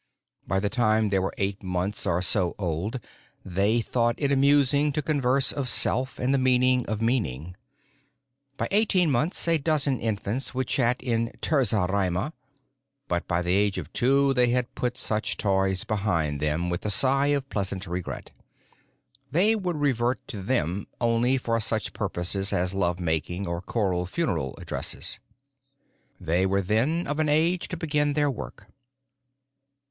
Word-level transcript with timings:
By 0.47 0.59
the 0.59 0.67
time 0.71 1.09
they 1.09 1.19
were 1.19 1.35
eight 1.37 1.61
months 1.61 2.07
or 2.07 2.23
so 2.23 2.55
old 2.57 2.99
they 3.45 3.81
thought 3.81 4.15
it 4.17 4.31
amusing 4.31 4.91
to 4.93 5.01
converse 5.03 5.51
of 5.51 5.69
Self 5.69 6.17
and 6.17 6.33
the 6.33 6.39
Meaning 6.39 6.87
of 6.87 7.03
Meaning. 7.03 7.55
By 8.57 8.67
eighteen 8.71 9.11
months 9.11 9.47
a 9.47 9.59
dozen 9.59 9.99
infants 9.99 10.55
would 10.55 10.65
chat 10.67 10.99
in 11.03 11.31
terza 11.39 11.85
rima. 11.87 12.33
But 13.07 13.27
by 13.27 13.43
the 13.43 13.53
age 13.53 13.77
of 13.77 13.93
two 13.93 14.33
they 14.33 14.49
had 14.49 14.73
put 14.73 14.97
such 14.97 15.37
toys 15.37 15.83
behind 15.83 16.39
them 16.39 16.71
with 16.71 16.83
a 16.83 16.89
sigh 16.89 17.27
of 17.27 17.47
pleasant 17.51 17.85
regret. 17.85 18.31
They 19.31 19.55
would 19.55 19.75
revert 19.75 20.27
to 20.29 20.41
them 20.41 20.87
only 20.99 21.37
for 21.37 21.59
such 21.59 21.93
purposes 21.93 22.51
as 22.51 22.73
love 22.73 22.99
making 22.99 23.45
or 23.45 23.61
choral 23.61 24.07
funeral 24.07 24.55
addresses. 24.57 25.19
They 26.19 26.47
were 26.47 26.63
then 26.63 27.05
of 27.05 27.19
an 27.19 27.29
age 27.29 27.67
to 27.67 27.77
begin 27.77 28.13
their 28.13 28.31
work. 28.31 28.65